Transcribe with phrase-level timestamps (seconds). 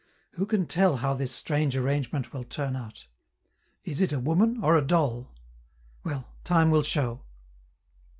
[0.31, 3.05] Who can tell how this strange arrangement will turn out?
[3.83, 5.35] Is it a woman or a doll?
[6.03, 7.21] Well, time will show.